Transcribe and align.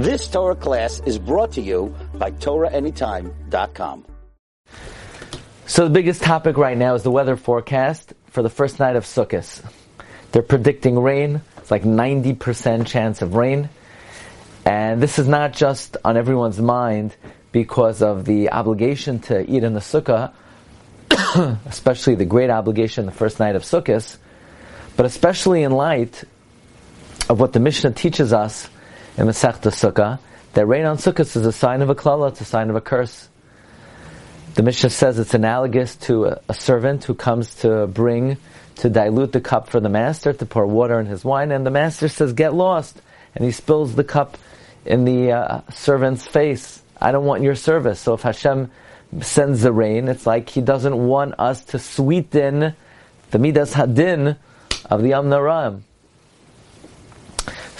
This 0.00 0.28
Torah 0.28 0.56
class 0.56 1.02
is 1.04 1.18
brought 1.18 1.52
to 1.52 1.60
you 1.60 1.94
by 2.14 2.30
TorahAnytime.com. 2.30 4.06
So 5.66 5.84
the 5.84 5.90
biggest 5.90 6.22
topic 6.22 6.56
right 6.56 6.78
now 6.78 6.94
is 6.94 7.02
the 7.02 7.10
weather 7.10 7.36
forecast 7.36 8.14
for 8.28 8.42
the 8.42 8.48
first 8.48 8.78
night 8.78 8.96
of 8.96 9.04
Sukkot. 9.04 9.62
They're 10.32 10.40
predicting 10.40 10.98
rain. 10.98 11.42
It's 11.58 11.70
like 11.70 11.82
90% 11.82 12.86
chance 12.86 13.20
of 13.20 13.34
rain. 13.34 13.68
And 14.64 15.02
this 15.02 15.18
is 15.18 15.28
not 15.28 15.52
just 15.52 15.98
on 16.02 16.16
everyone's 16.16 16.58
mind 16.58 17.14
because 17.52 18.00
of 18.00 18.24
the 18.24 18.52
obligation 18.52 19.18
to 19.28 19.42
eat 19.42 19.64
in 19.64 19.74
the 19.74 19.80
sukkah, 19.80 20.32
especially 21.66 22.14
the 22.14 22.24
great 22.24 22.48
obligation 22.48 23.04
the 23.04 23.12
first 23.12 23.38
night 23.38 23.54
of 23.54 23.64
Sukkot, 23.64 24.16
but 24.96 25.04
especially 25.04 25.62
in 25.62 25.72
light 25.72 26.24
of 27.28 27.38
what 27.38 27.52
the 27.52 27.60
Mishnah 27.60 27.90
teaches 27.90 28.32
us 28.32 28.66
in 29.16 29.26
Masechta 29.26 29.70
Sukkah, 29.70 30.18
that 30.54 30.66
rain 30.66 30.84
on 30.84 30.96
Sukkot 30.96 31.36
is 31.36 31.36
a 31.36 31.52
sign 31.52 31.82
of 31.82 31.90
a 31.90 31.94
klala, 31.94 32.30
it's 32.30 32.40
a 32.40 32.44
sign 32.44 32.70
of 32.70 32.76
a 32.76 32.80
curse. 32.80 33.28
The 34.54 34.62
Mishnah 34.62 34.90
says 34.90 35.18
it's 35.18 35.34
analogous 35.34 35.96
to 35.96 36.36
a, 36.48 36.54
servant 36.54 37.04
who 37.04 37.14
comes 37.14 37.54
to 37.56 37.86
bring, 37.86 38.36
to 38.76 38.90
dilute 38.90 39.32
the 39.32 39.40
cup 39.40 39.68
for 39.68 39.78
the 39.78 39.88
master, 39.88 40.32
to 40.32 40.46
pour 40.46 40.66
water 40.66 40.98
in 40.98 41.06
his 41.06 41.24
wine, 41.24 41.52
and 41.52 41.64
the 41.64 41.70
master 41.70 42.08
says, 42.08 42.32
get 42.32 42.52
lost. 42.52 43.00
And 43.34 43.44
he 43.44 43.52
spills 43.52 43.94
the 43.94 44.02
cup 44.02 44.36
in 44.84 45.04
the 45.04 45.32
uh, 45.32 45.60
servant's 45.70 46.26
face. 46.26 46.82
I 47.00 47.12
don't 47.12 47.24
want 47.24 47.42
your 47.42 47.54
service. 47.54 48.00
So 48.00 48.14
if 48.14 48.22
Hashem 48.22 48.70
sends 49.20 49.62
the 49.62 49.72
rain, 49.72 50.08
it's 50.08 50.26
like 50.26 50.48
He 50.48 50.60
doesn't 50.60 50.96
want 50.96 51.34
us 51.38 51.64
to 51.66 51.78
sweeten 51.78 52.74
the 53.30 53.38
midas 53.38 53.74
hadin 53.74 54.36
of 54.86 55.02
the 55.02 55.10
Amnaram. 55.12 55.82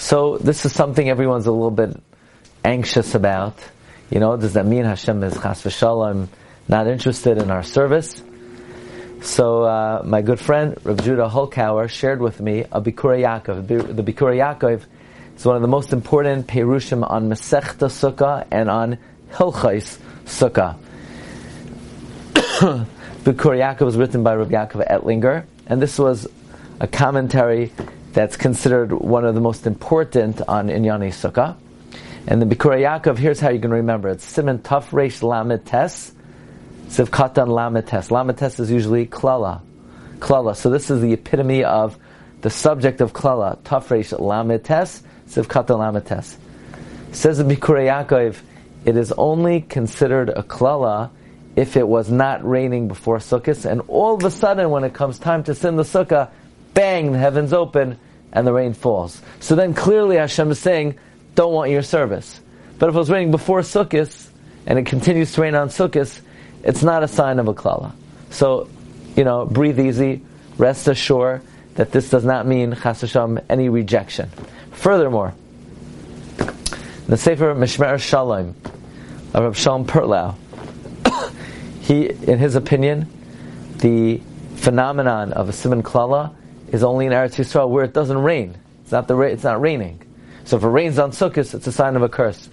So 0.01 0.39
this 0.39 0.65
is 0.65 0.73
something 0.73 1.07
everyone's 1.07 1.45
a 1.45 1.51
little 1.51 1.69
bit 1.69 1.95
anxious 2.65 3.13
about. 3.13 3.55
You 4.09 4.19
know, 4.19 4.35
does 4.35 4.53
that 4.53 4.65
mean 4.65 4.83
Hashem 4.83 5.23
is 5.23 5.35
chas 5.35 5.61
v'shalom 5.61 6.27
not 6.67 6.87
interested 6.87 7.37
in 7.37 7.51
our 7.51 7.61
service? 7.61 8.23
So 9.21 9.61
uh, 9.61 10.01
my 10.03 10.23
good 10.23 10.39
friend 10.39 10.75
Rav 10.83 11.03
Judah 11.03 11.29
Holkauer 11.29 11.87
shared 11.87 12.19
with 12.19 12.41
me 12.41 12.61
a 12.71 12.81
Bikur 12.81 13.15
Yaakov. 13.15 13.67
The 13.67 14.01
Bikur 14.01 14.35
Yaakov 14.35 14.81
is 15.37 15.45
one 15.45 15.55
of 15.55 15.61
the 15.61 15.67
most 15.67 15.93
important 15.93 16.47
perushim 16.47 17.07
on 17.07 17.29
Masechta 17.29 17.87
Sukkah 17.87 18.47
and 18.49 18.71
on 18.71 18.97
Hilchais 19.33 19.99
Sukkah. 20.25 20.79
Bikur 22.33 23.55
Yaakov 23.55 23.81
was 23.81 23.97
written 23.97 24.23
by 24.23 24.35
Rav 24.35 24.49
Yaakov 24.49 24.89
Ettlinger, 24.89 25.45
and 25.67 25.79
this 25.79 25.99
was 25.99 26.27
a 26.79 26.87
commentary 26.87 27.71
that's 28.13 28.37
considered 28.37 28.91
one 28.91 29.25
of 29.25 29.35
the 29.35 29.41
most 29.41 29.65
important 29.65 30.41
on 30.47 30.67
Inyani 30.67 31.09
Sukkah. 31.09 31.55
And 32.27 32.41
the 32.41 32.45
Bikur 32.45 32.77
Yaakov, 32.77 33.17
here's 33.17 33.39
how 33.39 33.49
you 33.49 33.59
can 33.59 33.71
remember 33.71 34.09
it. 34.09 34.21
Simon 34.21 34.59
Taf 34.59 34.89
Reish 34.89 35.23
Lamed 35.23 35.65
Tes, 35.65 36.13
Siv 36.87 37.09
Katan 37.09 37.85
Tes. 37.85 38.37
Tes 38.37 38.59
is 38.59 38.69
usually 38.69 39.07
Klala. 39.07 39.61
Klala. 40.19 40.55
So 40.55 40.69
this 40.69 40.91
is 40.91 41.01
the 41.01 41.13
epitome 41.13 41.63
of 41.63 41.97
the 42.41 42.49
subject 42.49 43.01
of 43.01 43.13
Klala. 43.13 43.57
Taf 43.59 43.87
Reish 43.87 44.17
Lamed 44.19 44.63
Tes, 44.63 45.01
Siv 45.27 45.45
Katan 45.47 46.05
Tes. 46.05 46.37
Says 47.11 47.37
the 47.37 47.43
Bikur 47.43 48.05
Yaakov, 48.05 48.39
it 48.85 48.97
is 48.97 49.11
only 49.13 49.61
considered 49.61 50.29
a 50.29 50.43
Klala 50.43 51.11
if 51.55 51.75
it 51.75 51.87
was 51.87 52.09
not 52.09 52.47
raining 52.47 52.87
before 52.87 53.17
Sukkot, 53.17 53.65
and 53.65 53.81
all 53.87 54.15
of 54.15 54.23
a 54.23 54.31
sudden 54.31 54.69
when 54.69 54.83
it 54.83 54.93
comes 54.93 55.19
time 55.19 55.43
to 55.43 55.53
sin 55.53 55.75
the 55.75 55.83
Sukkah, 55.83 56.29
bang, 56.73 57.11
the 57.11 57.17
heavens 57.17 57.53
open, 57.53 57.99
and 58.31 58.47
the 58.47 58.53
rain 58.53 58.73
falls. 58.73 59.21
So 59.39 59.55
then 59.55 59.73
clearly 59.73 60.17
Hashem 60.17 60.51
is 60.51 60.59
saying, 60.59 60.97
don't 61.35 61.53
want 61.53 61.71
your 61.71 61.81
service. 61.81 62.39
But 62.79 62.89
if 62.89 62.95
it 62.95 62.97
was 62.97 63.09
raining 63.09 63.31
before 63.31 63.61
Sukkot, 63.61 64.29
and 64.65 64.79
it 64.79 64.85
continues 64.85 65.33
to 65.33 65.41
rain 65.41 65.55
on 65.55 65.69
Sukkot, 65.69 66.21
it's 66.63 66.83
not 66.83 67.03
a 67.03 67.07
sign 67.07 67.39
of 67.39 67.47
a 67.47 67.53
klala. 67.53 67.93
So, 68.29 68.69
you 69.15 69.23
know, 69.23 69.45
breathe 69.45 69.79
easy, 69.79 70.21
rest 70.57 70.87
assured 70.87 71.41
that 71.75 71.91
this 71.91 72.09
does 72.09 72.23
not 72.23 72.45
mean, 72.45 72.75
chas 72.75 73.01
Hashem, 73.01 73.39
any 73.49 73.69
rejection. 73.69 74.29
Furthermore, 74.71 75.33
the 77.07 77.17
Sefer 77.17 77.55
Mishmer 77.55 77.99
Shalom 77.99 78.55
of 79.33 79.43
Rav 79.43 79.57
Shalom 79.57 79.85
Pertlau, 79.85 80.35
he, 81.81 82.09
in 82.09 82.39
his 82.39 82.55
opinion, 82.55 83.07
the 83.77 84.21
phenomenon 84.55 85.33
of 85.33 85.49
a 85.49 85.53
simon 85.53 85.81
klala 85.81 86.35
is 86.71 86.83
only 86.83 87.05
in 87.05 87.11
Eretz 87.11 87.35
Yisrael 87.35 87.69
where 87.69 87.83
it 87.83 87.93
doesn't 87.93 88.17
rain. 88.17 88.57
It's 88.83 88.91
not 88.91 89.07
the 89.07 89.15
ra- 89.15 89.27
it's 89.27 89.43
not 89.43 89.61
raining. 89.61 90.01
So 90.45 90.57
if 90.57 90.63
it 90.63 90.67
rains 90.67 90.97
on 90.97 91.11
Sukkot, 91.11 91.53
it's 91.53 91.67
a 91.67 91.71
sign 91.71 91.95
of 91.95 92.01
a 92.01 92.09
curse. 92.09 92.49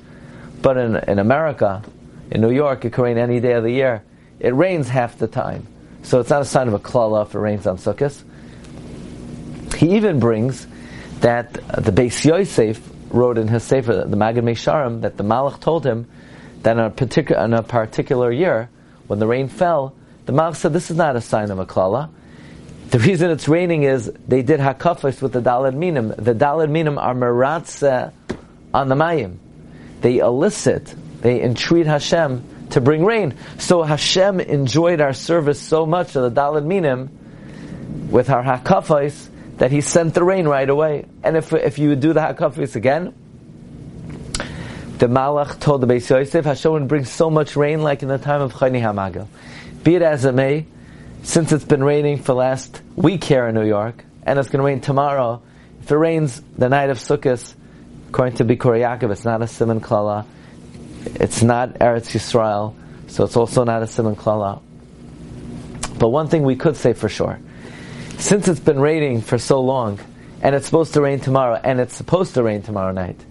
But 0.61 0.77
in, 0.77 0.97
in 0.97 1.19
America, 1.19 1.83
in 2.31 2.41
New 2.41 2.51
York, 2.51 2.85
it 2.85 2.93
can 2.93 3.05
rain 3.05 3.19
any 3.19 3.41
day 3.41 3.53
of 3.53 3.63
the 3.63 3.71
year. 3.71 4.03
It 4.41 4.55
rains 4.55 4.89
half 4.89 5.19
the 5.19 5.29
time. 5.29 5.67
So 6.03 6.21
it's 6.21 6.31
not 6.31 6.43
a 6.43 6.45
sign 6.45 6.69
of 6.69 6.75
a 6.75 6.79
klala 6.79 7.27
if 7.27 7.35
it 7.35 7.39
rains 7.39 7.67
on 7.67 7.79
Sukkot. 7.79 8.23
He 9.77 9.97
even 9.97 10.19
brings 10.19 10.67
that 11.21 11.53
the 11.53 11.93
Beis 11.93 12.25
Yosef 12.25 12.81
wrote 13.11 13.39
in 13.39 13.49
his 13.49 13.63
Sefer, 13.63 14.05
the 14.05 14.17
Magid 14.17 14.43
Mesharim, 14.43 15.03
that 15.03 15.17
the 15.17 15.25
Malach 15.25 15.61
told 15.61 15.87
him 15.87 16.07
that 16.63 16.73
in 16.73 16.85
a, 16.85 16.91
particular, 16.91 17.45
in 17.45 17.55
a 17.55 17.63
particular 17.63 18.31
year, 18.31 18.69
when 19.07 19.19
the 19.19 19.27
rain 19.27 19.49
fell, 19.49 19.95
the 20.27 20.33
Malach 20.33 20.57
said, 20.57 20.73
this 20.73 20.91
is 20.91 20.97
not 20.97 21.17
a 21.17 21.21
sign 21.21 21.51
of 21.51 21.59
a 21.59 21.67
klala. 21.67 22.11
The 22.89 22.99
reason 22.99 23.31
it's 23.31 23.47
raining 23.49 23.83
is 23.83 24.11
they 24.27 24.41
did 24.41 24.61
hakafos 24.61 25.21
with 25.21 25.33
the 25.33 25.43
dalad 25.43 25.75
minim. 25.75 26.09
The 26.09 26.35
dalad 26.35 26.71
minim 26.71 26.97
are 26.97 27.15
meratze 27.15 28.13
on 28.73 28.89
the 28.89 28.95
mayim. 28.95 29.37
They 30.01 30.19
elicit, 30.19 30.95
they 31.21 31.43
entreat 31.43 31.87
Hashem 31.87 32.69
to 32.71 32.81
bring 32.81 33.05
rain. 33.05 33.35
So 33.59 33.83
Hashem 33.83 34.41
enjoyed 34.41 35.03
our 35.03 35.13
service 35.13 35.61
so 35.61 35.85
much 35.85 36.17
of 36.17 36.23
the 36.23 36.41
dalad 36.41 36.65
minim 36.65 38.09
with 38.11 38.31
our 38.31 38.43
hakafos 38.43 39.29
that 39.59 39.71
He 39.71 39.83
sent 39.83 40.15
the 40.15 40.25
rain 40.25 40.49
right 40.49 40.69
away. 40.69 41.05
And 41.23 41.37
if 41.37 41.53
if 41.53 41.79
you 41.79 41.95
do 41.95 42.15
the 42.15 42.21
hakafos 42.21 42.75
again, 42.75 43.13
the 44.97 45.09
Malach 45.09 45.61
told 45.61 45.83
the 45.83 45.87
Beis 45.87 46.09
Yosef, 46.09 46.47
Hashem 46.47 46.73
would 46.73 46.89
bring 46.89 47.05
so 47.05 47.29
much 47.29 47.55
rain 47.55 47.83
like 47.83 48.03
in 48.03 48.09
the 48.09 48.17
time 48.17 48.41
of 48.41 48.55
Chani 48.55 48.81
Hamagel. 48.81 49.29
Be 49.85 49.95
it 49.97 50.03
as 50.03 50.25
it 50.25 50.35
may, 50.35 50.65
since 51.29 51.53
it's 51.53 51.63
been 51.63 51.85
raining 51.85 52.17
for 52.17 52.33
last 52.33 52.81
week 52.97 53.23
here 53.23 53.47
in 53.47 53.55
New 53.55 53.67
York, 53.67 54.03
and 54.23 54.39
it's 54.39 54.49
going 54.49 54.61
to 54.61 54.65
rain 54.65 54.81
tomorrow, 54.81 55.43
if 55.83 55.93
it 55.93 55.95
rains 55.95 56.41
the 56.57 56.71
night 56.71 56.89
of 56.89 56.97
Sukkot, 56.97 57.55
according 58.09 58.37
to 58.37 58.47
Bikur 58.47 58.81
Yaakov, 58.81 59.13
it's 59.13 59.27
not 59.27 59.43
a 59.43 59.47
Simon 59.47 59.83
Klala, 59.83 60.25
it's 61.05 61.43
not 61.43 61.75
Eretz 61.81 62.17
Yisrael, 62.17 62.75
so 63.09 63.25
it's 63.25 63.37
also 63.37 63.63
not 63.65 63.83
a 63.83 63.87
Simon 63.87 64.17
Klala. 64.17 64.63
But 65.99 66.09
one 66.09 66.29
thing 66.29 66.45
we 66.45 66.57
could 66.57 66.79
say 66.79 66.95
for 66.95 67.11
sure, 67.11 67.39
since 68.17 68.49
it's 68.49 68.59
been 68.59 68.81
raining 68.81 69.21
for 69.21 69.37
so 69.37 69.61
long, 69.61 70.01
and 70.41 70.55
it's 70.55 70.65
supposed 70.65 70.95
to 70.95 71.03
rain 71.03 71.21
tomorrow, 71.21 71.61
and 71.63 71.79
it's 71.79 71.95
supposed 71.95 72.33
to 72.35 72.43
rain 72.43 72.63
tomorrow 72.63 72.93
night, 72.93 73.23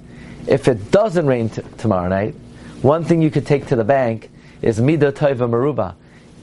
if 0.45 0.67
it 0.67 0.91
doesn't 0.91 1.25
rain 1.25 1.49
t- 1.49 1.63
tomorrow 1.79 2.09
night, 2.09 2.35
one 2.83 3.05
thing 3.05 3.23
you 3.23 3.31
could 3.31 3.47
take 3.47 3.65
to 3.69 3.75
the 3.75 3.83
bank 3.83 4.29
is 4.61 4.79
Midah 4.79 5.13
Toiva 5.13 5.49
Maruba 5.49 5.95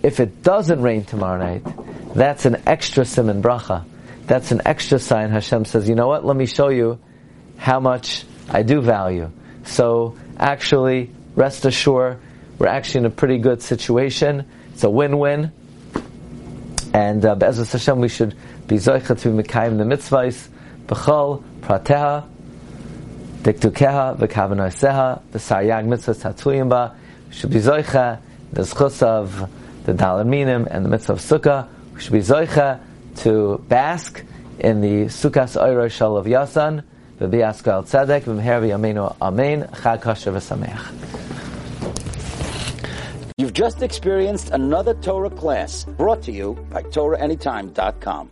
if 0.05 0.21
it 0.21 0.43
doesn't 0.43 0.83
rain 0.83 1.05
tomorrow 1.05 1.39
night, 1.39 1.65
that's 2.15 2.45
an 2.45 2.63
extra 2.67 3.07
simon 3.07 3.43
bracha. 3.43 3.87
That's 4.27 4.53
an 4.53 4.61
extra 4.67 4.99
sign. 4.99 5.31
Hashem 5.31 5.65
says, 5.65 5.89
you 5.89 5.95
know 5.95 6.09
what? 6.09 6.27
Let 6.27 6.37
me 6.37 6.45
show 6.45 6.69
you 6.69 6.99
how 7.57 7.81
much 7.81 8.27
I 8.51 8.63
do 8.63 8.83
value. 8.83 9.31
So 9.65 10.17
actually, 10.39 11.11
rest 11.35 11.65
assured, 11.65 12.21
we're 12.59 12.67
actually 12.67 13.01
in 13.01 13.07
a 13.07 13.11
pretty 13.11 13.39
good 13.39 13.63
situation. 13.63 14.47
It's 14.75 14.85
a 14.85 14.91
win-win. 14.91 15.53
And 16.93 17.25
uh, 17.25 17.35
Be'ezus 17.35 17.73
Hashem, 17.73 17.99
we 17.99 18.09
should 18.09 18.37
be 18.69 18.77
zoichet 18.77 19.21
to 19.21 19.31
be 19.31 19.43
mekayim 19.43 19.79
the 19.79 19.85
mitzvahs, 19.85 20.49
b'chol, 20.87 21.43
prateha, 21.63 22.29
diktukeha, 23.43 24.19
v'kavanoiseha, 24.19 25.23
v'saryag 25.33 25.87
mitzvahs 25.87 26.21
tatuyim 26.23 26.69
ba. 26.69 26.95
We 27.29 27.35
should 27.35 27.51
be 27.51 27.61
zoichet, 27.61 28.21
the 28.53 29.07
of 29.07 29.51
the 29.85 29.93
Dalad 29.93 30.27
Minim 30.27 30.67
and 30.71 30.85
the 30.85 30.89
mitzvah 30.89 31.13
of 31.13 31.21
Sukkah. 31.21 31.69
We 31.95 32.01
should 32.01 32.13
be 32.13 32.21
Zoicha 32.21 32.81
to 33.17 33.59
bask 33.69 34.25
in 34.59 34.81
the 34.81 35.07
Sukkah's 35.07 35.57
Oiro 35.57 35.91
Shal 35.91 36.17
of 36.17 36.27
Yasan, 36.27 36.83
V'biyaska 37.21 37.69
al 37.69 37.85
Tzedek, 37.85 38.23
V'mher 38.23 38.61
v'yameinu 38.63 39.17
Amen, 39.21 39.69
Chag 39.73 40.03
Kosher. 40.03 40.33
You've 43.37 43.53
just 43.53 43.83
experienced 43.83 44.51
another 44.51 44.95
Torah 44.95 45.31
class 45.31 45.85
brought 45.85 46.23
to 46.23 46.33
you 46.33 46.55
by 46.71 46.83
TorahAnytime.com. 46.83 48.31